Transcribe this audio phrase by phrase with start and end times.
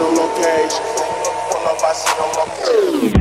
[0.00, 0.84] on location.
[1.50, 3.17] Pull up, I see no my.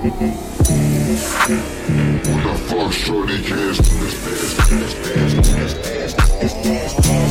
[0.00, 0.32] What the
[2.68, 4.70] fuck shorty, yes, yes, yes, this.
[4.70, 7.29] yes, yes, yes, yes, yes, yes,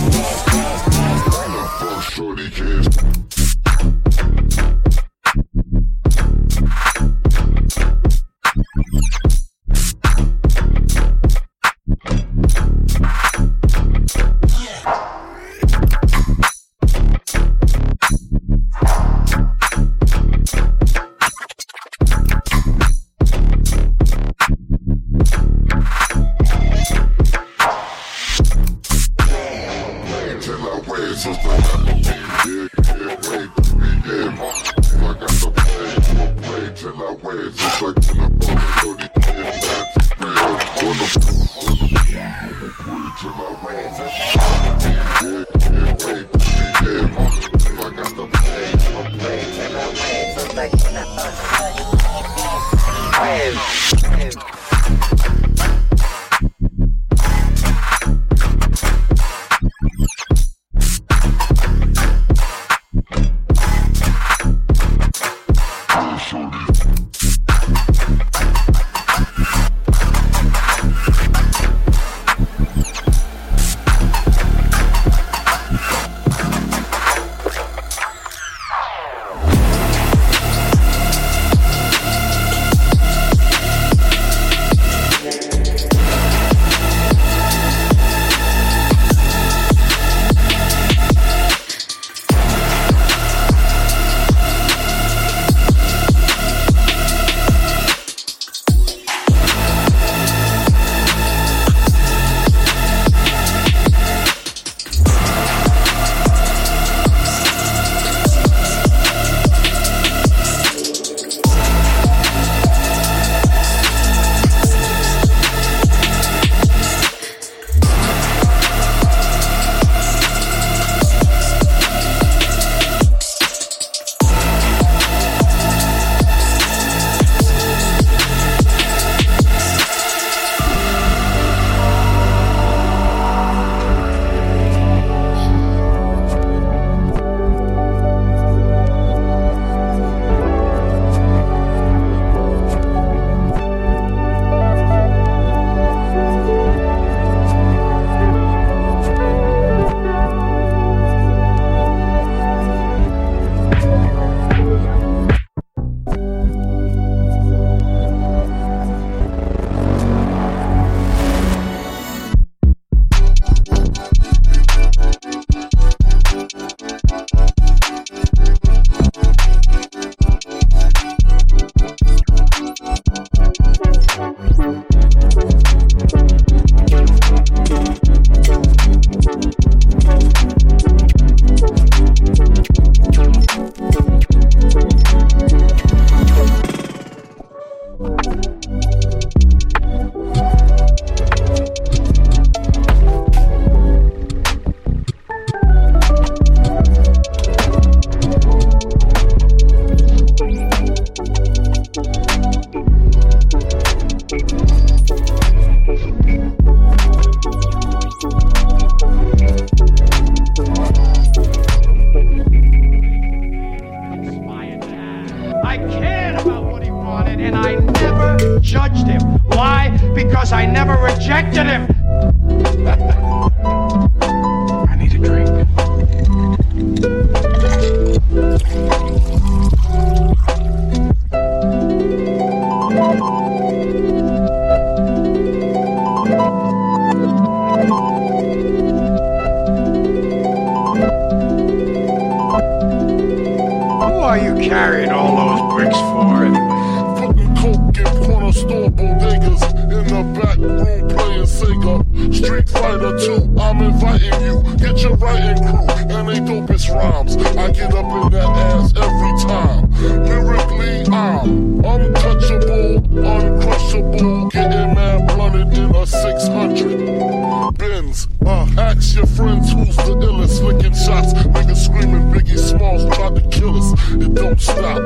[252.68, 253.56] Fighter two.
[253.60, 257.38] I'm inviting you, get your writing crew, and they dopest rhymes.
[257.38, 259.89] I get up in that ass every time.
[260.00, 267.78] Lyrically, I'm untouchable, uncrushable, getting man blunted in a 600.
[267.78, 273.36] Benz, uh, ask your friends who's the illest, licking shots, niggas screaming, Biggie Smalls about
[273.36, 273.92] to kill us.
[274.14, 274.98] It don't stop,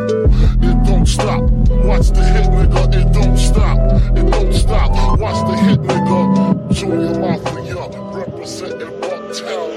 [0.62, 1.42] it don't stop.
[1.42, 3.80] Watch the hit, nigga, it don't stop,
[4.16, 5.20] it don't stop.
[5.20, 6.72] Watch the hit, nigga.
[6.72, 9.73] Junior Mafia, representing Bucktown.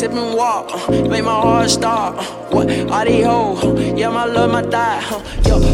[0.00, 2.16] sippin' walk, uh, make my heart stop.
[2.16, 2.24] Uh,
[2.54, 2.70] what?
[2.90, 3.62] are these hoes,
[3.98, 4.98] yeah, my love, my die.
[5.10, 5.69] Uh, yo,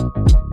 [0.00, 0.45] out.